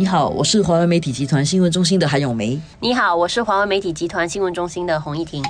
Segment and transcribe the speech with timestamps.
[0.00, 2.56] 你好，我是华为媒体集团新闻中心的韩永梅。
[2.78, 5.44] 你好，我是华为媒体集团新闻中心的洪一婷。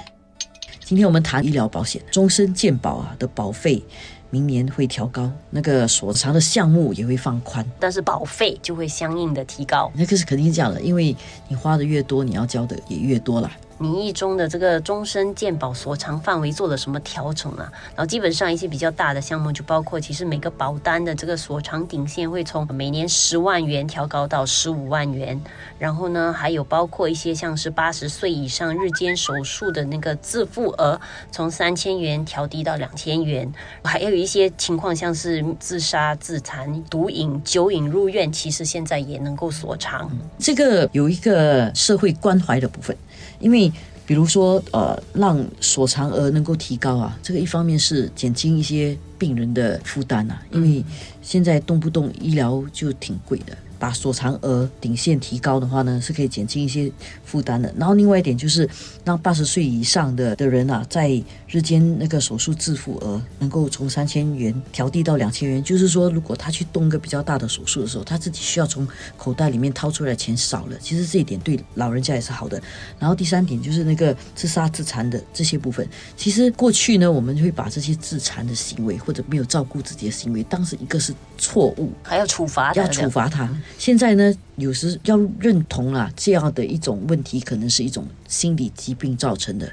[0.82, 3.84] 今天我们谈医疗保险，终身健保啊的保费
[4.30, 9.92] 明年会调高，那个所偿的项目也会放宽，但是保费就会相应的提高。
[9.94, 11.14] 那个是肯定这样的，因为
[11.48, 13.52] 你花的越多，你要交的也越多啦。
[13.78, 17.70] 名义中的这个终身健保所偿范围做了什么调整啊？
[17.94, 25.40] 然后基本上一些比较大的项目就包括，其实每个保单的这个所偿顶线会从每年十万元调高到十五万元。
[25.78, 31.00] 然后呢，还有包括一些像是八十岁以上日间手术的那个自付额，
[31.30, 33.52] 从三千元调低到两千元。
[33.84, 40.10] 还有一些情况像是自杀、自残、毒瘾、酒瘾入院，其实现在也能够所偿。
[40.38, 42.96] 这个有一个社会关怀的部分。
[43.40, 43.70] 因为，
[44.06, 50.84] 比如说，呃，让所偿额能够提高啊，这个一方面是减轻一些病人的负担啊，因为
[51.28, 53.54] 现在动不动医疗就挺贵的。
[53.80, 56.90] 把所偿额顶线提高的话呢，是可以减轻一些
[57.24, 57.72] 负担的。
[57.78, 58.68] 然后另外一点就是，
[59.04, 61.10] 让八十岁以上的的人啊，在
[61.46, 65.62] 日间那个手术自付额能够从三千元调低到两千元。
[65.62, 68.84] 就是说，如果他去动个比较大的手术的时候，他自己需要从
[69.16, 70.76] 口袋里面掏出来钱少了。
[70.80, 72.60] 其实这一点对老人家也是好的。
[72.98, 83.48] 然后第三点就是那个自杀自残的这些部分，其实过去呢，我们会把这些自残的行为或者没有照顾自己的行为，当成一个是错误，还要处罚，要处罚他。
[83.78, 88.06] 现在呢，有时要认同啊，这样的一种问题，可能是一种。
[88.28, 89.66] 心理疾病造成的，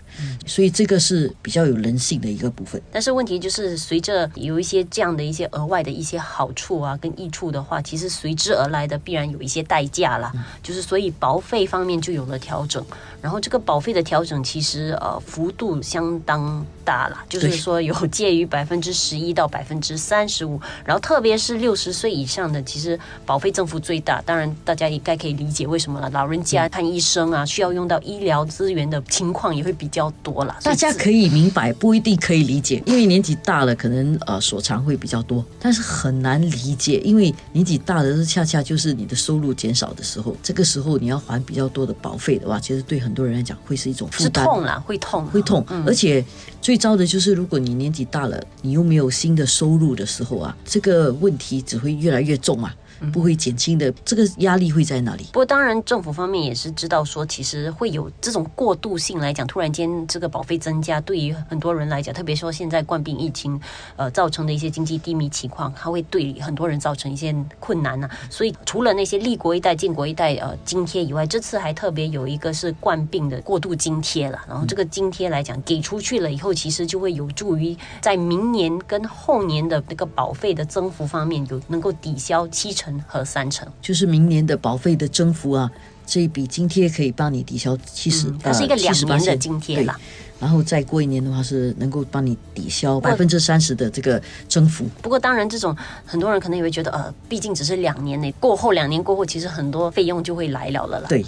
[0.46, 2.82] 所以这个是比较有人性的一个部分。
[2.90, 10.32] 但是问题就是，随着有一些这样的一些额外的一些好处啊，跟益处的话，其实随之而来的必然有一些代价啦。
[10.64, 12.82] 就是所以保费方面就有了调整，
[13.22, 20.58] 然后这个保费的调整其实呃幅度相当大了，就是说有介于百分之十一到百分之三十五。
[20.86, 24.22] 然后特别是六十岁以上的，其实保费增幅最大。
[24.22, 28.46] 当然大家应该可以理解为什么了，老人家看医生啊，需要用到医疗。
[28.46, 46.24] 资源的情况也会比较多了，大家可以明白，不一定可以理解，因为年纪大了，可能呃所长会比较多，但是很难理解，因为年纪大的是恰恰就是你的收入减少的时候，这个时候你要还比较多的保费的话，其实对很多人来讲会是一种负担，痛了，会痛，会痛，而且
[46.62, 52.74] 最糟的就是如果你年纪大了，你又没有新的收入的时候啊，这个问题只会越来越重啊。
[53.12, 55.24] 不会减轻的，这个压力会在哪里？
[55.26, 63.60] 不过当然，政府方面也是知道说，其实会有这种过渡性来讲，突然间这个保费增加，对于很多人来讲，特别说现在冠病疫情，
[63.96, 68.10] 呃，造成的一些经济低迷情况，它会对很多人造成一些困难呢。
[68.30, 74.40] 所以除了那些立国一代、建国一代呃津贴以外，这次还特别有一个是冠病的过渡津贴了。
[74.48, 82.85] 然后这个津贴来讲，给出去了以后，其实就会有助于在明年跟后年的那个保费的增幅方面，有能够抵消七成。
[83.08, 85.70] 和三成，就是明年的保费的增幅啊，
[86.06, 90.00] 这一笔津贴可以帮你抵消七十，它是一个两年的津贴啦。
[90.38, 94.86] 然后再过一年的话，是能够帮你抵消百分之三十的这个增幅。
[95.02, 95.74] 不过当然，这种
[96.06, 101.08] 很多人可能也会觉得，呃，毕竟只是两年内，过后两年过后，其实很多费用就会来了了啦。
[101.08, 101.26] 对。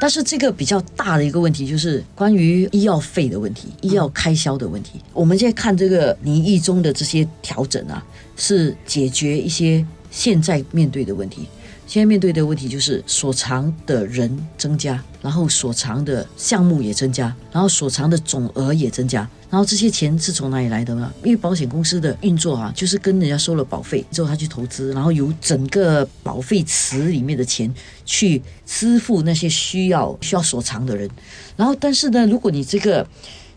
[0.00, 5.00] 但是这个比较大的一个问题就是关于医药费的问题，医药开销的问题。
[5.12, 8.04] 我们现在看这个你意中的这些调整啊，
[8.36, 9.84] 是解决一些。
[10.14, 11.48] 现在面对的问题，
[11.88, 21.12] 现在面对的问题就是所藏的人增加，然后所藏的项目也增加，然后所藏的总额也增加，然后这些钱是从哪里来的呢？
[21.24, 31.10] 因为保险公司的运作啊，就是跟人家收了保费之后，他去投资，然后由整个保费池里面的钱去支付那些需要需要所藏的人，
[31.56, 33.04] 然后但是呢，如果你这个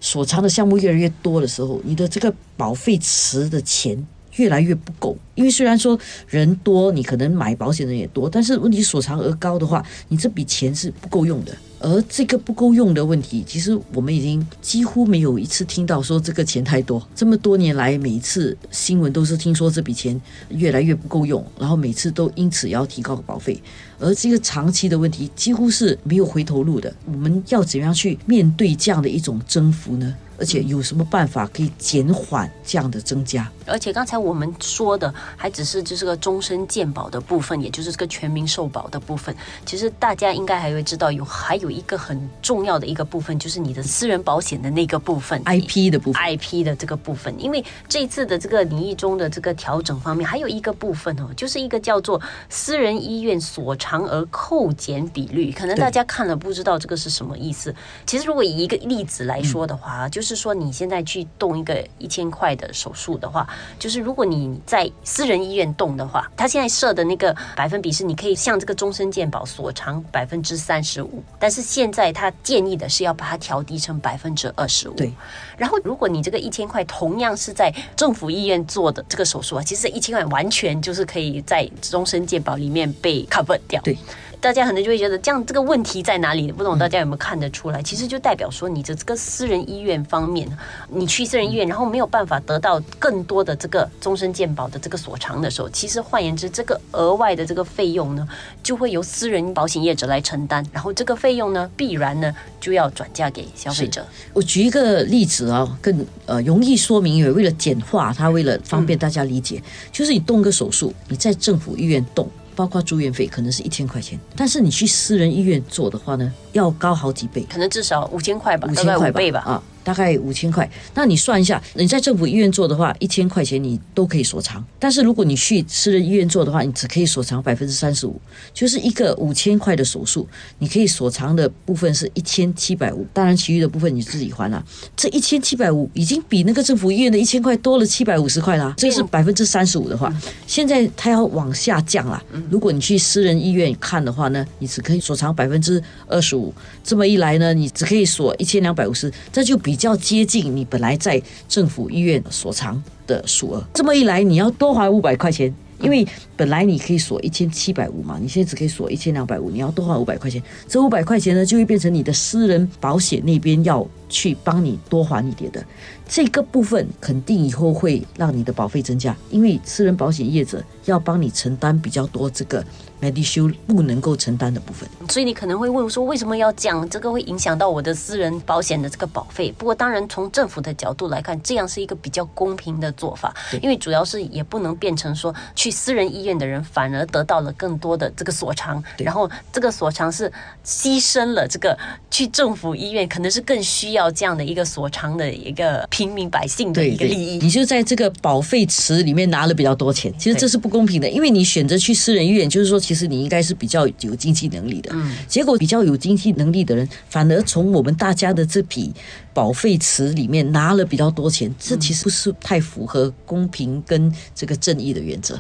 [0.02, 4.04] 所藏的项目越来越多的时候，你的这个保费池的钱。
[4.38, 11.56] 越来越不够，因为虽然说人多，你可能买保险的人也多，但是问题所偿额高的话，你这笔钱是不够用的。
[11.80, 17.08] 而这个不够用的问题，其实我们已经几乎没有一次听到说这个钱太多。
[17.16, 23.62] 这么多年来，每一次新闻都是听说这笔钱越来越不够用，然后每次都因此要提高保费。
[24.00, 26.92] 而这个长期的问题几乎是没有回头路的。
[27.06, 30.16] 我们要怎样去面对这样的一种征服呢？
[30.38, 33.50] 而且有什么办法可以减缓这样的增加？
[33.66, 39.36] 而且刚才我们说的还只是就是个终身健保的部分，也就是这个全民寿保的部分。
[39.66, 47.34] 其实大家应该还会知道，有还有一个很重要的一个部分，就是你的私人保险的那个部分，IP 的部分，IP 的这个部分。
[47.38, 55.52] 因为这次的这个拟议中的这个调整方面，还有一个部分哦，就是一个叫做私人医院所偿额扣减比率。
[55.52, 57.74] 可能大家看了不知道这个是什么意思。
[58.06, 60.27] 其实如果以一个例子来说的话，就是。
[60.28, 63.48] 就是说你现在去动一个一千块的手术的话，
[63.80, 74.94] 就是如果你在私人医院动的话，他现在设的那个百分比是你可以向这个终身健保所偿百分之三十五，但是现在他建议的是要把它调低成百分之二十五。
[74.96, 75.10] 对，
[75.58, 83.82] 然后如果你这个一千块同样是在政府医院做的这个手术啊，其实一千块完全就是可以在终身健保里面被 cover 掉。
[83.82, 83.98] 对。
[84.40, 86.52] 大家可能就会觉得，这样这个问题在哪里？
[86.52, 87.82] 不懂大家有没有看得出来？
[87.82, 90.48] 其实就代表说，你的这个私人医院方面，
[90.90, 98.28] 你去私人医院，然后没有办法得到更多的这个终身健保的这个所偿的时候，其实换言之，这个额外的这个费用呢，
[98.64, 104.06] 就会由私人保险业者来承担，然后这个费用呢，必然呢就要转嫁给消费者。
[104.34, 109.62] 我举一个例子啊，更呃容易说明，也为了简化，它为了方便大家理解，
[109.92, 112.30] 就是你动个手术，你在政府医院动。
[112.58, 119.64] 包括住院费可能是一千块钱，但是你去私人医院做的话呢，要高好几倍，可能至少五千块吧，五千块吧，啊。
[119.88, 124.62] 大概五千块，那你算一下，你在政府医院做的话，一千块钱你都可以锁偿。
[124.78, 128.20] 但是如果你去私人医院做的话，你只可以锁偿百分之三十五，
[128.54, 130.28] 就是一个五千块的手术，
[130.60, 134.62] 你可以锁偿的部分是一千七百五，当然其余的部分你自己还了。
[134.98, 140.14] 这一千七百五已经比那个政府医院的一千块多了七百五十块啦，这是百分之三十五的话，
[140.46, 142.22] 现在它要往下降了。
[142.50, 146.54] 如果你去私人医院看的话呢，你只可以锁偿百分之二十五，
[146.84, 149.77] 这么一来呢，你只可以锁一千两百五十，这就比。
[149.78, 156.04] 比较接近你本来在政府医院所偿的数额，这么一来，你要多还五百块钱，因为
[156.36, 165.64] 本来你可以锁一千七百五嘛，你现在只可以锁一千两百五，你要多花五百块钱，这五百块钱呢，就会变成你的私人保险那边要去帮你多还一点的，
[166.10, 172.66] 这个部分肯定以后会让你的保费增加，因为私人保险业者要帮你承担比较多这个。
[173.00, 179.54] Medishield 不能够承担的部分，所以你可能会问说，为什么要讲这个会影响到我的私人保险的这个保费？
[179.56, 190.32] 不过当然，从政府的角度来看，这样是一个比较公平的做法，因为主要是也不能变成说去私人医院的人反而得到了更多的这个所偿，然后这个所偿是
[190.66, 191.78] 牺牲了这个
[192.10, 202.82] 去政府医院可能是更需要这样的一个所偿的一个平民百姓的一个利益，你就在这个保费池里面拿了比较多钱，其实这是不公平的，因为你选择去私人医院，就是说。
[202.88, 204.96] 其实你应该是比较有经济能力的，
[205.28, 208.94] 结果比较有经济能力的人，反而从我们大家的这笔
[209.34, 215.38] 保费池里面拿了比较多钱，这其实不是太符合公平跟这个正义的原则。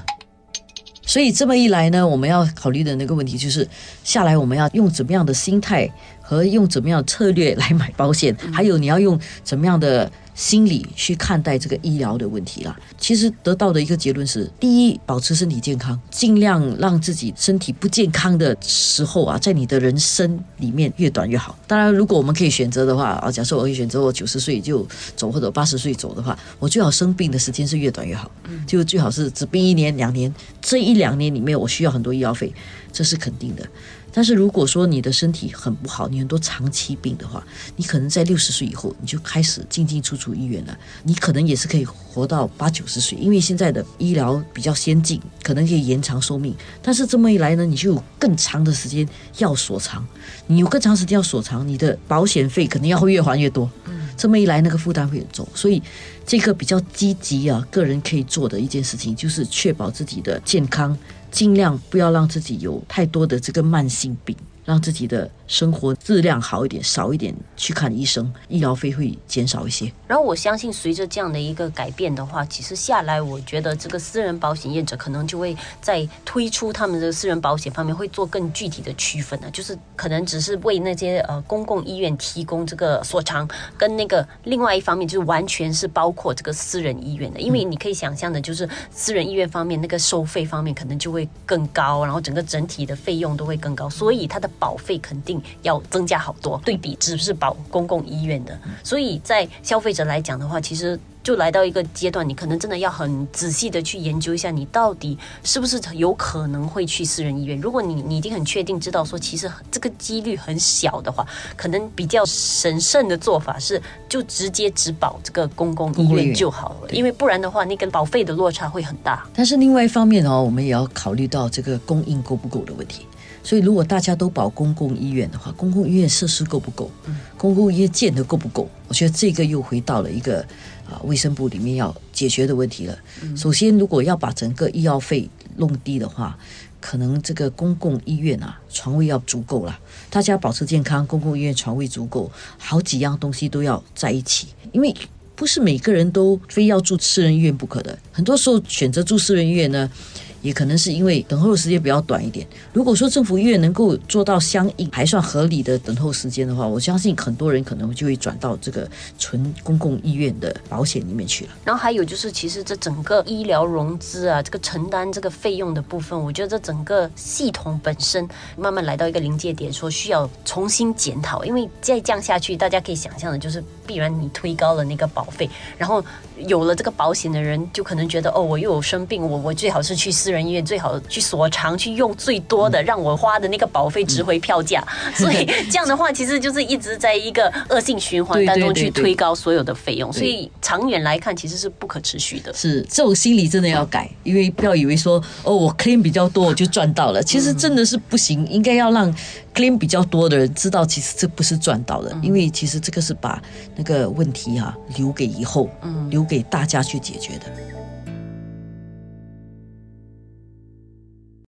[1.04, 3.66] 所以这么一来呢，我们要考虑的那个问题就是，
[4.04, 5.90] 下来我们要用怎么样的心态
[6.28, 10.12] 和用怎么样策略来买保险，还有你要用怎么样的。
[10.38, 12.80] 心理去看待这个医疗的问题啦。
[13.00, 21.58] 其实得到的一个结论是：第一，保持身体健康，尽量让自己身体不健康的时候啊，在你的人生里面越短越好。
[21.66, 28.30] 当然，如果我们可以选择的话啊，假设我可以选择我九十岁就走或者八十岁走的话，我最好生病的时间是越短越好。
[28.68, 30.32] 就最好是只病一年两年，
[30.62, 32.54] 这一两年里面我需要很多医药费，
[32.94, 33.68] 这是肯定的。
[34.12, 37.46] 但是如果说你的身体很不好，你很多长期病的话，
[37.76, 40.78] 你可能在六十岁以后你就开始进进出出医院了。
[41.04, 46.56] 你可能也是可以活到八九十岁，因为现在的医疗比较先进，可能可以延长寿命。
[46.82, 49.08] 但是这么一来呢，你就有更长的时间
[49.38, 50.04] 要锁长，
[50.48, 53.70] 你有更长时间要锁长，你的保险费肯定要会越还越多。
[53.86, 55.48] 嗯，这么一来，那个负担会很重。
[55.54, 55.82] 所以
[56.26, 60.98] 这个比较积极啊，个人可以做的一件事情，就是确保自己的健康。
[61.38, 64.36] 尽量不要让自己有太多的这个慢性病。
[64.68, 69.92] 让自己的生活质量好一点，少一点去看医生，医疗费会减少一些。
[70.06, 94.50] 然后我相信，随着这样的一个改变的话，其实下来，我觉得这个私人保险业者可能就会在推出他们的私人保险方面会做更具体的区分了，就是可能只是为那些呃公共医院提供这个所长，跟那个另外一方面就是完全是包括这个私人医院的，因为你可以想象的，就是私人医院方面那个收费方面可能就会更高，然后整个整体的费用都会更高，所以它的。
[94.60, 101.00] 保费肯定要增加好多，对比只是保公共医院的，所以在消费者来讲的话，其实。
[101.24, 107.60] 就来到一个阶段，你可能真的要很仔细的去研究一下，你到底是不是有可能会去私人医院。
[107.60, 111.28] 如果你你已经很确定知道说，其实这个几率很小的话，
[111.58, 116.90] 可能比较审慎的做法是，就直接只保这个公共医院就好了。
[116.92, 119.28] 因为不然的话，那个保费的落差会很大。
[119.36, 123.06] 但是另外一方面哦，我们也要考虑到这个供应够不够的问题。
[123.48, 126.92] 所以如果大家都保公共医院的话，公共医院设施够不够？
[127.38, 128.68] 公共医院建的够不够？
[128.90, 130.46] 我觉得这个又回到了一个。
[130.90, 132.98] 啊，卫生部里面要解决的问题了。
[133.36, 136.40] 首先，如果要把整个医药费弄低的话，
[136.80, 139.78] 可能这个公共医院啊床位要足够了，
[140.10, 144.96] 大家保持健康，公共医院床位足够，好几样东西都要在一起，因为
[145.36, 149.92] 不是每个人都非要住私人医院不可的，很多时候选择住私人医院呢。
[150.42, 152.46] 也可能是因为等候时间比较短一点。
[152.74, 161.52] 如果说政府医院能够做到相应还算合理的等候时间的话，我相信很多人可能就会转到这个纯公共医院的保险里面去了。
[161.66, 171.44] 然后还有就是，其实这整个医疗融资啊，这个承担这个费用的部分，我觉得这整个系统本身慢慢来到一个临界点，说需要重新检讨。
[171.46, 176.04] 因为再降下去，大家可以想象的就是，必然你推高了那个保费，然后
[176.38, 184.86] 有了这个保险的人就可能觉得，哦，我又有生病，我我最好是去私人医院，最好去所长去用最多的，让我花的那个保费值回票价。
[185.16, 190.12] 所以这样的话，其实就是一直在一个恶性循环当中去推高所有的费用。
[190.12, 192.54] 所以长远来看，其实是不可持续的。
[192.54, 198.46] 是这种心理真的要改，因为不要以为说哦，我 claim 比较多我就赚到了，其实真的是不行。
[198.50, 199.10] 应该要让
[199.56, 203.42] claim 比较多的人知道，其实这不是赚到的，因为其实这个是把
[203.78, 205.70] 那个问题哈留给以后，
[206.10, 207.77] 留给大家去解决的。